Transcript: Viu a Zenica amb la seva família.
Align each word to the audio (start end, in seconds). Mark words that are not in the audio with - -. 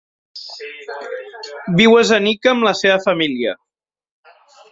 Viu 1.81 1.99
a 1.99 2.01
Zenica 2.13 2.51
amb 2.53 2.67
la 2.71 2.73
seva 2.81 2.97
família. 3.05 3.57